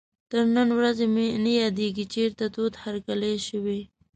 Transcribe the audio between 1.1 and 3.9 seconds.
مې نه یادېږي چېرته تود هرکلی شوی.